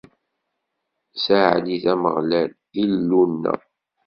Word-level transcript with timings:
Ssaɛlit 1.13 1.83
Ameɣlal, 1.93 2.51
Illu-nneɣ! 2.81 3.59